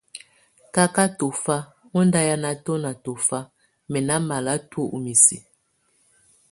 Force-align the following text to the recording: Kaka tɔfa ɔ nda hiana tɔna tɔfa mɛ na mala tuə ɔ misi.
Kaka 0.75 1.03
tɔfa 1.17 1.57
ɔ 1.97 1.99
nda 2.07 2.19
hiana 2.25 2.49
tɔna 2.65 2.91
tɔfa 3.03 3.39
mɛ 3.91 3.99
na 4.07 4.15
mala 4.27 4.53
tuə 4.69 4.85
ɔ 4.95 4.97
misi. 5.03 5.37